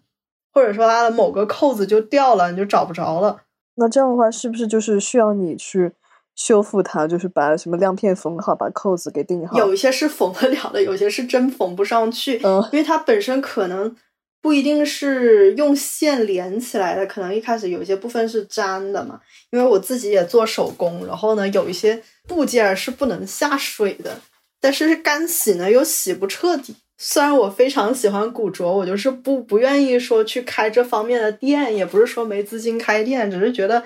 [0.54, 3.42] 或者说它的某个扣子就掉了，你就找不着了。
[3.74, 5.92] 那这样的话，是不是就是需要你去？
[6.34, 9.58] 修复它，就是把什么亮片缝好，把扣子给钉好。
[9.58, 12.40] 有一些是缝得了的，有些是真缝不上去。
[12.42, 13.94] 嗯，因为它本身可能
[14.40, 19.20] 不一定是用线连起来的，可能一开始有一些部分是粘的嘛。
[19.50, 24.18] 因为我自己也做手工，然后呢，有一些部件是不能下水的，
[24.60, 26.74] 但是干洗呢又洗不彻底。
[26.96, 33.82] 虽然我非常喜欢古着，我就是不不愿意说去开这方面的店，也不是说没资金开店，只是觉得。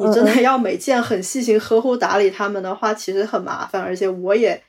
[0.00, 4.60] 你真的要每件很细心呵护打理他们的话，其实很麻烦，而且我也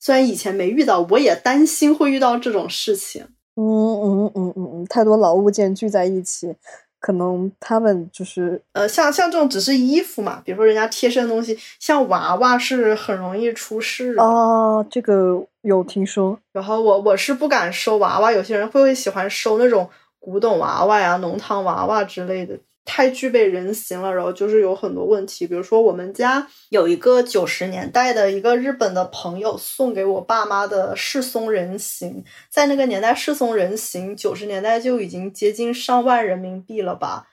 [0.00, 3.24] 虽然以前没遇到，我也担心会遇到这种事情。
[3.54, 6.54] 嗯嗯嗯嗯嗯，太多老物件聚在一起，
[7.00, 14.22] 可能他们就是呃，像像这种只是衣服嘛，比如说人家贴身的东西，像娃娃是很容易出事的。
[14.22, 16.38] 哦，这个有听说。
[16.52, 22.58] 然后我我是不敢收娃娃，有些人会会喜欢收那种古董娃娃呀、浓汤娃娃之类的。
[22.86, 37.26] 太具备人形了，然后就是有很多问题，比如说我们家有一个九十年代的一个日本的朋友送给我爸妈的世松人形，在那个年代世松人形九十年代就已经接近上万人民币了吧，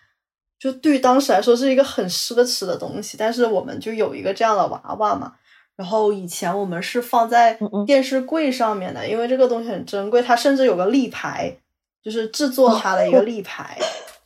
[0.59, 5.33] 就对于当时来说是一个很奢侈的东西，但是我们就有一个这样的娃娃嘛，
[5.75, 11.55] 然后以前我们是放在电视柜上面的，因为这个东西很珍贵，它甚至有个立牌，
[12.03, 13.77] 就是制作它的一个立牌。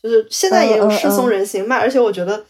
[0.07, 2.45] 就是现在也有世松人形卖，而且我觉得，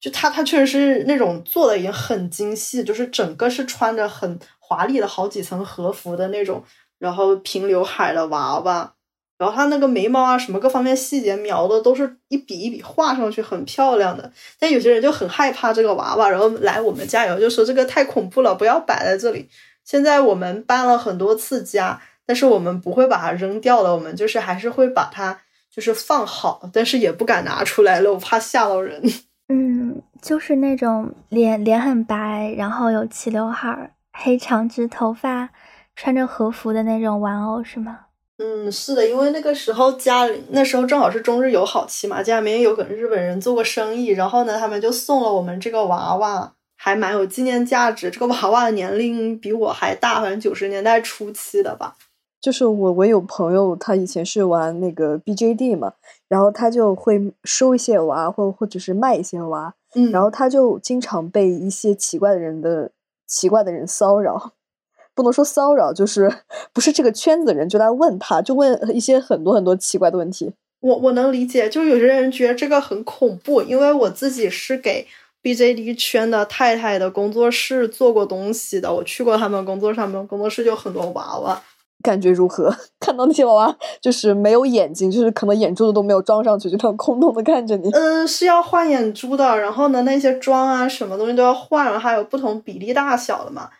[0.00, 6.62] 就他他确实是那种做的已经很精细，就是整个是穿着很华丽的好几层和服的那种，
[6.98, 8.94] 然后平刘海的娃娃，
[9.38, 14.30] 然后他那个眉毛啊什么各方面细节描的都是一笔一笔画上去，很漂亮的。
[14.58, 19.48] 但有些人就很害怕这个娃娃，然后来我们家以后就说这个太恐怖了，不要摆在这里。
[19.84, 25.40] 现在我们搬了很多次家，但是我们不会把它扔掉了，我们就是还是会把它。
[25.74, 29.02] 就是放好，但是也不敢拿出来了，我怕吓到人。
[29.50, 35.50] 嗯，就是那种脸脸很白，然后有齐刘海儿、黑长直头发，
[35.96, 37.98] 穿着和服的那种玩偶是吗？
[38.38, 48.10] 嗯，是的，因为那个时候家里那时候正好是中日友好期嘛，家里面有个日本人做过生意，然后呢，他们就送了我们这个娃娃，还蛮有纪念价值。
[48.10, 51.96] 这个娃娃的年龄比我还大，好像九十年代初期的吧。
[52.44, 55.94] 就是我，我有朋友，他以前是玩那个 BJD 嘛，
[56.28, 62.90] 然后他就会收一些娃，或或者是卖一些娃，嗯，然后他就经常被一些奇怪的人的
[63.26, 64.52] 奇怪的人骚扰。
[65.16, 66.30] 不能说骚扰，就是
[66.74, 70.52] 不是这个圈子的人就来问他，就问一些很多很多奇怪的问题。
[70.80, 75.06] 我我能理解，就有些人觉得这个很恐怖，因为我自己是给
[75.42, 81.62] BJD 圈的太太的工作室做过东西的，我去过他们工作上面，工作室就很多娃娃，
[82.04, 82.72] 感觉如何？
[83.00, 87.90] 看到那些娃娃就是没有眼睛，就是可能眼珠子都没有装上去，就这样空洞的看着你。
[87.90, 93.70] 嗯，是要换眼珠的，然后呢，那些妆啊什么东西都要换，还有不同比例大小的嘛。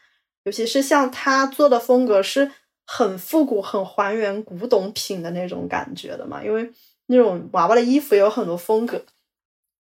[0.45, 2.51] 尤其是像他做的风格是
[2.87, 6.71] 很复古、很还原古董品的那种感觉的嘛，因为
[7.07, 9.01] 那种娃娃的衣服也有很多风格，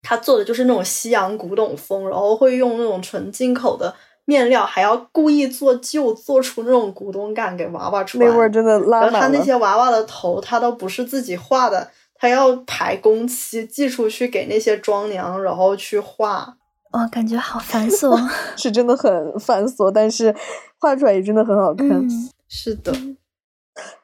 [0.02, 3.94] 他做的就是那种西洋古董风，然后会用那种纯进口的
[4.26, 8.22] 面料，还要故意做旧，做出那种古董感给娃娃穿。
[8.22, 9.20] 那味儿真的拉满了。
[9.20, 16.56] 他那些娃娃的头，他都不是自己画的，他要排工期寄出去给那些妆娘，然后去画。
[16.92, 18.16] 哇，感觉好繁琐，
[18.56, 20.34] 是真的很繁琐，但是
[20.78, 22.06] 画出来也真的很好看。
[22.48, 22.92] 是的。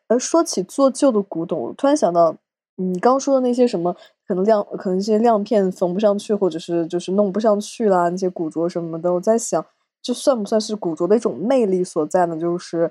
[0.08, 2.36] 呃，说起做旧的古董，突然想到，
[2.76, 9.64] 你刚说的那些什么，可能亮，可能一些亮片缝不上去，或者是就是弄不上去啦，那些古着什么的，我在想，
[10.02, 12.36] 这算不算是古着的一种魅力所在呢？
[12.38, 12.90] 就是，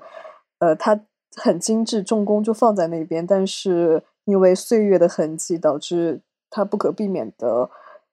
[0.58, 0.98] 呃，它
[1.36, 6.20] 很精致，重工就放在那边，但是因为岁月的痕迹，导致
[6.50, 7.70] 它不可避免的。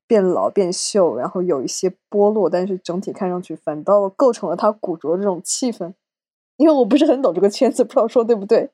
[0.10, 5.94] 变老变锈，然后有一些剥落，但是整体看上去反倒构成了它古着这种气氛。
[6.58, 8.72] 因为我不是很懂这个圈子，不知道说对不对？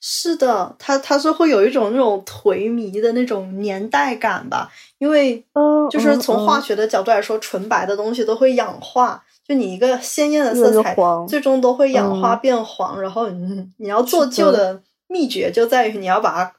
[0.00, 4.70] 是的，它它是会有一种那种颓靡的那种年代感吧。
[4.96, 10.96] 因为，嗯，就是从化学的角度来说，纯白的东西都会氧化，就你一个鲜艳的色彩，
[11.28, 13.00] 最终都会氧化变黄。
[13.00, 16.52] 然后，你你要做旧的秘诀就在于你要把它，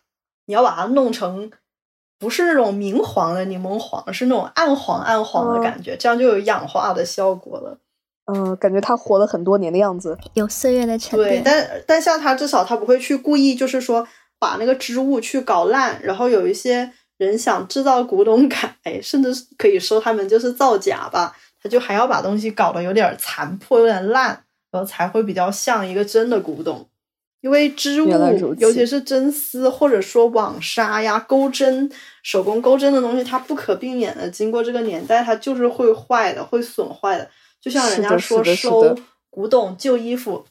[0.45, 1.51] 你要把它弄成。
[2.19, 7.77] 不是那种明黄的柠檬黄，是那种暗黄暗黄的感觉，这样就有氧化的效果了。
[8.25, 11.29] 嗯，感觉它活了很多年的样子，有岁月的沉淀。
[11.29, 14.07] 对，但但像它至少它不会去故意，就是说
[14.39, 16.01] 把那个织物去搞烂。
[16.01, 21.37] 然后有一些人想制造古董感，哎，甚至可以说他们就是造假吧，
[21.67, 24.27] 他就还要把东西搞得有点残破、有点烂，
[24.71, 26.87] 然后才会比较像一个真的古董。
[27.41, 28.09] 因为织物，
[28.57, 31.89] 尤其是真丝或者说网纱呀、钩针、
[32.23, 37.29] 手工钩针的东西，它不可避免的经过这个年代，它就是会坏的，会损坏的。
[37.61, 38.97] 就像人家说收
[39.29, 40.45] 古董旧衣服，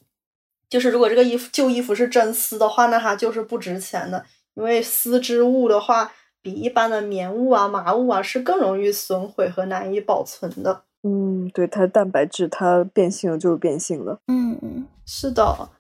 [0.71, 4.25] 就是如果这个衣服旧衣服是真丝的话，那它就是不值钱的。
[4.55, 10.83] 因为丝织物的话，比一般的棉物啊、麻物啊是更容易损毁和难以保存的。
[11.07, 14.19] 嗯，对，它蛋白质它变性了就是变性了。
[14.27, 15.71] 嗯嗯，是的。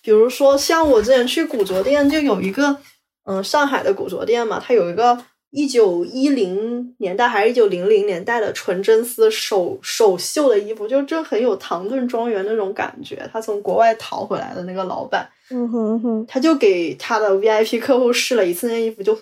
[0.00, 2.78] 比如说，像我之前去古着店，就有一个，
[3.24, 5.18] 嗯，上海的古着店嘛，它有一个
[5.50, 13.28] 一九一零年代还是一九零零年代的纯真丝手手绣的衣服，就这很有唐顿庄园那种感觉。
[13.32, 19.18] 他从国外淘回来的那个老板，嗯哼哼，他就给他的 VIP 客户试了一次，那衣服就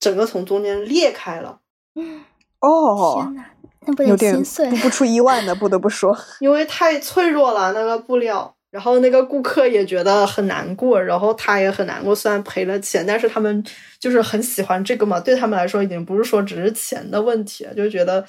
[0.00, 1.60] 整个从中间裂开了。
[2.60, 3.50] 哦，天哪，
[3.86, 4.70] 那不得心碎？
[4.76, 8.52] 不出意外的，不得不说， 因为太脆弱了那个布料。
[8.68, 12.14] 然后那个顾客也觉得很难过，然后他也很难过。
[12.14, 13.64] 虽然赔了钱，但是他们
[13.98, 15.18] 就是很喜欢这个嘛。
[15.18, 18.22] 对他们来说，已经不是说只是钱的问题了，就觉得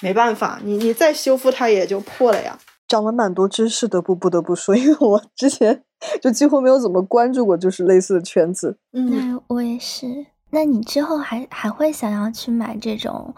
[0.00, 2.56] 没办法，你你再修复它也就破了呀。
[2.86, 5.82] 长了蛮多知识的，不不得不说，因为我之前
[6.22, 8.78] 就几乎没有怎么关注过，就是类似的圈子。
[8.92, 10.06] 嗯，那我也是。
[10.50, 13.34] 那你之后还还会想要去买这种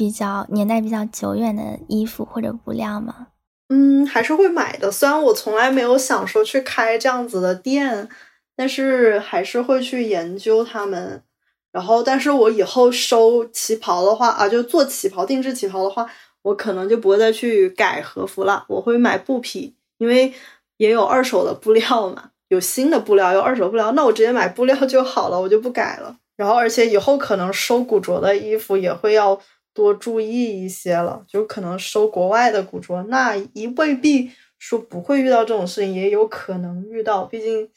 [0.00, 3.26] 比较年代比较久远的衣服或者布料吗？
[3.68, 4.90] 嗯，还是会买的。
[4.90, 8.08] 虽然我从来没有想说去开这样子的店，
[8.56, 11.22] 但是还是会去研究他们。
[11.70, 16.06] 然后，但是我以后收旗袍的话啊，就做旗袍、定制旗袍的话，
[16.40, 18.64] 我可能就不会再去改和服了。
[18.68, 20.32] 我会买布匹，因为
[20.78, 26.16] 也有二手的布料嘛，有新的布料，有二手布料，那我直接买布料就好了，我就不改了。
[26.36, 29.38] 然后，而且以后可能收古着的衣服也会要。
[29.80, 37.24] 多注意一些了，就可能收国外的古着，那一未必说不会遇到这种事情，也有可能遇到。
[37.24, 37.70] 毕竟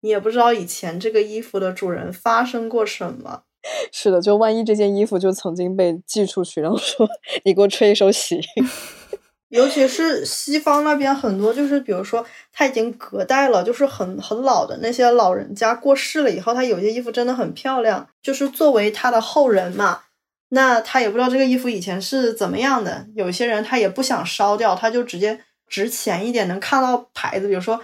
[0.00, 3.42] 你也不知道以前这个衣服的主人发生过什么。
[3.92, 7.06] 是的，就万一这件衣服就曾经被寄出去，然后说
[7.44, 8.40] 你给我吹一手洗。
[9.50, 20.02] 尤其是西方那边很多，就是比如说他已经隔代了，就是很很老的那些老人家过世了以后，他有些衣服真的很漂亮，就是作为他的后人嘛，
[20.50, 23.06] 那他也不知道这个衣服以前是怎么样的。
[23.16, 27.80] 有些人他也不想烧掉，他就直接值钱一点，能看到牌子，比如说，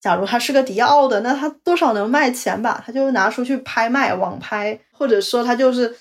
[0.00, 2.82] 假如他是个迪奥的，那他多少能卖钱吧？
[2.86, 5.96] 他就拿出去拍卖，网拍，或者说他就是。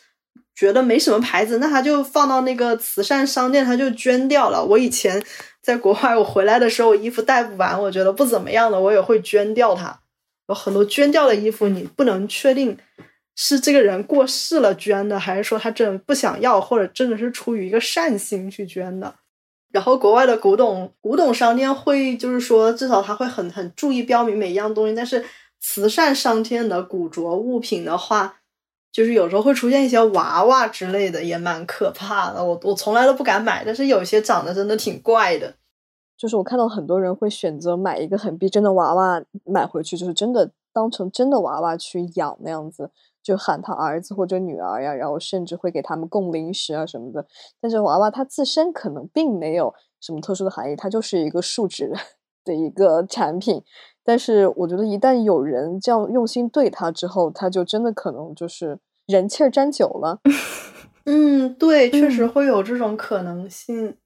[0.56, 4.62] 觉得没什么牌子，那他就放到那个慈善商店，他就捐掉了。
[4.62, 5.24] 我以前
[5.62, 10.02] 在国外，我回来的时候，衣服带不完，我觉得不怎么样的，我也会捐掉它。
[10.50, 12.78] 有很多捐掉的衣服，你不能确定
[13.42, 19.16] 是这个人过世了捐的，还是说他真不想要，或者真的是出于一个善心去捐的。
[19.72, 25.24] 然后国外的古董古董商店会，就是说至少他会很很注意标明每一样东西，但是
[25.62, 28.36] 慈善商店的古着物品的话。
[28.92, 32.44] 就是有时候会出现一些娃娃之类的，也蛮可怕的。
[32.44, 35.54] 我我从来都不敢买，但是有些长得真的挺怪的。
[36.18, 42.92] 就是我看到很多人会选择买一个很逼真的娃娃买回去，就是真的当成真的娃娃去养那样子，
[43.22, 47.26] 就喊他儿子或者女儿呀，然后甚至会给他们供零食啊什么的。
[47.60, 51.92] 但是娃娃它自身可能并没有什么特殊的含义，它就是一个树脂
[52.46, 53.64] 的一个产品。
[54.04, 60.20] 但是我觉得，一旦有人这样用心对它之后，它就真的可能就是人气儿沾久了。
[61.06, 63.98] 嗯，对，确实会有这种可能性。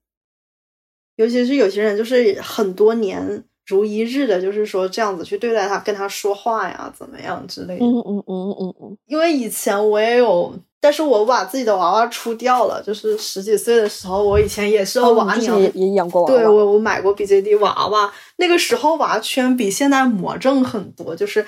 [1.16, 7.86] 尤其是有些人，就是很多年如一日的，就是说这样子去对待他，跟他说话呀，怎么样之类的。
[7.86, 8.98] 嗯嗯嗯嗯嗯。
[9.08, 10.54] 因为以前我也有。
[10.84, 16.38] 但是我把自己的娃娃出掉了，就是十几岁的时候，我以前也是娃娘，也也养过娃娃。
[16.38, 21.46] 对我，我买过 BJD 娃娃，那个时候娃圈比现在魔怔很多，就是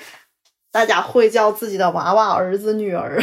[0.72, 3.22] 大家会叫自己的娃娃儿子女儿。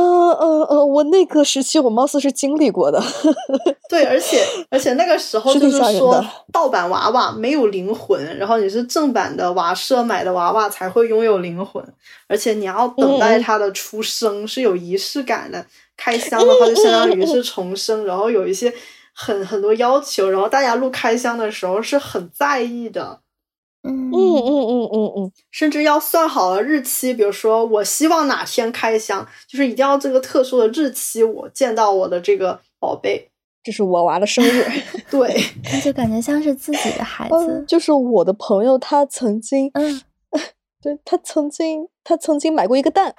[0.00, 3.02] 呃呃呃，我那个时期我貌似是经历过的，
[3.88, 11.82] 对，而且而且那个时候就是说盗版娃娃没有灵魂，然后你是正版的娃社买的娃娃才会拥有灵魂，
[12.28, 15.64] 而且你要等待它的出生是有仪式感的，
[15.96, 18.72] 开箱的话就相当于是重生，然后有一些
[19.14, 23.20] 很很多要求，然后大家录开箱的时候是很在意的。
[23.86, 24.10] 嗯。
[24.12, 33.28] 嗯嗯嗯嗯嗯，甚至要算好了日期，比如说我希望哪天开箱，就是一定要这个特殊的日期，我见到我的这个宝贝，
[33.62, 34.64] 这是我娃的生日，
[35.10, 35.36] 对，
[35.72, 37.64] 那就感觉像是自己的孩子。
[37.66, 40.00] 就是我的朋友，他曾经，嗯，
[40.82, 43.14] 对他曾经，他曾经买过一个蛋，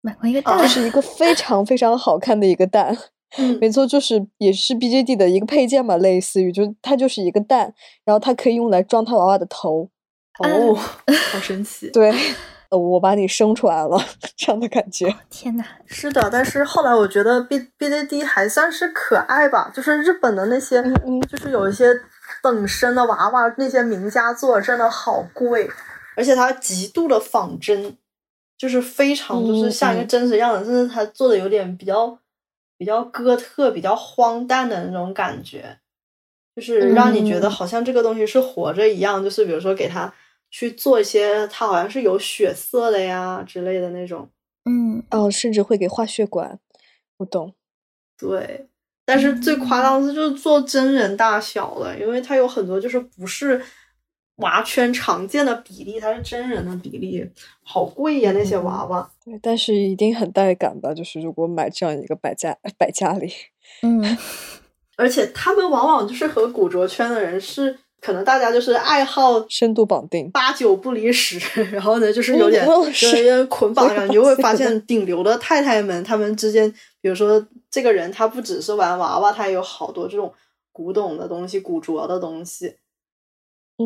[0.00, 0.68] 买过一个蛋，就。
[0.68, 2.96] 是一个非常非常好看的一个蛋，
[3.60, 7.72] 没错，就是也是 BJD 的一个配件嘛，类似于，就它就是一个蛋，
[8.04, 9.88] 然后它可以用来装他娃娃的头。
[10.38, 11.90] 哦，好神奇！
[11.90, 12.10] 对，
[12.70, 14.02] 呃，我把你生出来了，
[14.36, 15.14] 这样的感觉。
[15.28, 21.86] 天呐，是的，但是后来我觉得 B B D D 还算是可爱吧，就是日本的那些，嗯就是有一些
[22.42, 25.70] 等身的娃娃，那些名家做真的好贵，
[26.16, 27.96] 而且它极度的仿真，
[28.56, 32.18] 就是非常就是像一个真实样子，甚至它做的有点比较
[32.78, 35.78] 比较哥特、比较荒诞的那种感觉，
[36.56, 40.12] 就是让你觉得好像这个东西是活着一样，就是比如说给它。
[40.54, 44.28] 去做一些，它好像是有血色的呀之类的那种，
[44.66, 46.58] 嗯，哦，甚至会给画血管，
[47.16, 47.54] 我懂。
[48.18, 48.66] 对，
[49.06, 53.64] 但是最夸张的就是做真人大小的，因为它有很多就是不是
[54.42, 57.26] 娃圈常见的比例，它是真人的比例，
[57.62, 59.10] 好贵呀那些娃娃。
[59.24, 60.92] 对，但是一定很带感吧？
[60.92, 63.32] 就是如果买这样一个摆家摆家里，
[63.80, 64.02] 嗯，
[65.02, 67.76] 而且他们往往就是和古着圈的人是。
[68.04, 71.38] 可能大家就是爱好深度绑定，八九不离十，
[71.70, 76.68] 然后呢，就是有点有点捆绑感，你就 会发现顶流的太太们，他们之间，
[77.00, 80.34] 比如说这个人他不只是玩娃娃，他也有好多这种
[80.72, 82.74] 古董的东西、古着的东西，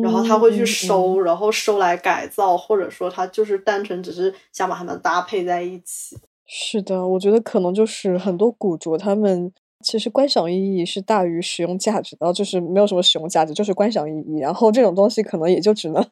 [0.01, 6.17] 然后他会去收，然后收来改造，或者说他就是单纯只是想把它们搭配在一起。
[6.47, 9.53] 是的，我觉得可能就是很多古着他们。
[9.83, 14.39] 其实观赏意义是大于使用价值的，就是没有什么使用价值，就是观赏意义。
[14.39, 16.03] 然后这种东西可能也就只能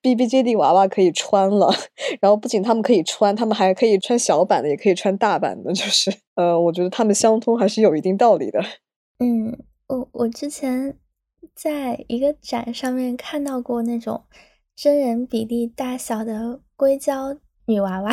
[0.00, 1.68] B B J D 娃娃可以穿了。
[2.20, 5.72] 然后不仅他们可以穿，他们还可以穿小版的，也可以穿大版的。
[5.72, 8.60] 就是呃，我觉得他们相通还是有一定道理的。
[9.18, 9.58] 嗯，
[9.88, 10.96] 我我之前
[11.54, 14.22] 在一个展上面看到过那种
[14.76, 17.36] 真人比例大小的硅胶
[17.66, 18.12] 女娃娃。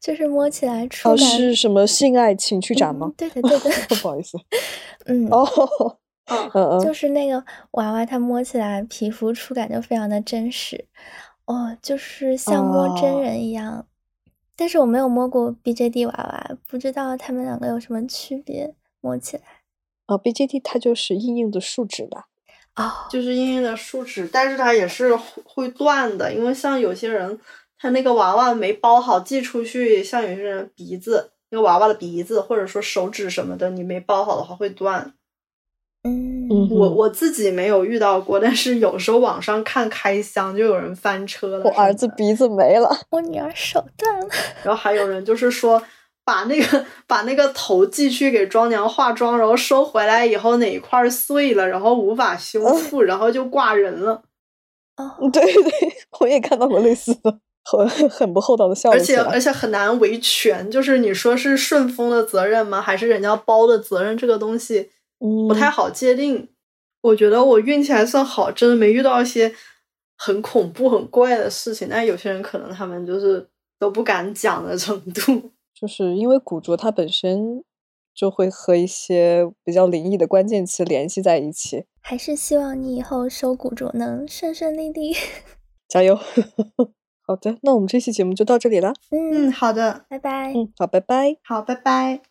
[0.00, 3.12] 就是摸起来触感是什么性爱情趣展吗？
[3.16, 3.70] 对的，对的，
[4.00, 4.38] 不好意思。
[5.06, 5.46] 嗯，哦，
[6.26, 10.86] 嗯嗯，就是那个娃娃，它摸起来皮肤触感就非常的真实，
[11.46, 13.86] 哦，就是像摸真人一样。
[14.56, 19.42] 但是我没有摸过 BJD 娃娃，不知道他们两个有什么区别，摸起来。
[20.06, 22.26] 啊，BJD 它就是硬硬的树脂吧？
[22.76, 27.38] 哦，就是硬硬的树脂，但是它也是会断的，因为像有些人
[27.80, 35.14] 他那个娃娃没包好寄出去，像有些人鼻子那个娃娃的鼻子或者说手指什么的，你没包好的话会断。
[36.02, 41.64] 嗯，我我自己没有遇到过，但是有时候网上看开箱就有人翻车了。
[41.64, 44.28] 我儿子鼻子没了，我女儿手断了，
[44.62, 45.82] 然后还有人就是说
[46.24, 54.22] 把那个把那个头寄去给妆娘化妆，然后收回来以后哪一块碎了，然后无法修复，然后就挂人了。
[54.96, 55.72] 哦，对对，
[56.20, 58.90] 我也看到过类似的，很 很不厚道的笑。
[58.90, 62.80] 而且而且很难维权，就是你说是顺丰的责任吗？
[62.80, 64.16] 还是人家包的责任？
[64.16, 64.90] 这个东西。
[65.46, 66.48] 不太好界定，
[67.02, 69.54] 我觉得我运气还算好，真的没遇到一些
[70.16, 71.88] 很恐怖、很怪的事情。
[71.90, 73.46] 但有些人可能他们就是
[73.78, 77.62] 都不敢讲的程度， 就是因为古着它本身
[78.14, 81.84] 就会和一些比较灵异的关键词联系在一起。
[82.00, 85.14] 还是希望你以后收古着能顺顺利利，
[85.86, 86.18] 加油！
[87.30, 88.92] 好的，那我们这期节目就到这里了。
[89.12, 90.52] 嗯，好的，拜拜。
[90.52, 91.36] 嗯，好，拜拜。
[91.44, 92.29] 好，拜拜。